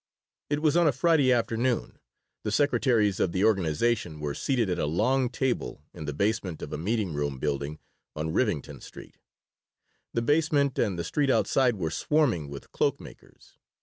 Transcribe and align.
It 0.49 0.63
was 0.63 0.75
on 0.75 0.87
a 0.87 0.91
Friday 0.91 1.31
afternoon. 1.31 1.99
The 2.41 2.51
secretaries 2.51 3.19
of 3.19 3.33
the 3.33 3.45
organization 3.45 4.19
were 4.19 4.33
seated 4.33 4.67
at 4.67 4.79
a 4.79 4.87
long 4.87 5.29
table 5.29 5.83
in 5.93 6.05
the 6.05 6.11
basement 6.15 6.63
of 6.63 6.73
a 6.73 6.77
meeting 6.79 7.13
room 7.13 7.37
building 7.37 7.77
on 8.15 8.33
Rivington 8.33 8.81
Street. 8.81 9.19
The 10.11 10.23
basement 10.23 10.79
and 10.79 10.97
the 10.97 11.03
street 11.03 11.29
outside 11.29 11.75
were 11.75 11.91
swarming 11.91 12.49
with 12.49 12.71
cloak 12.71 12.99
makers. 12.99 13.59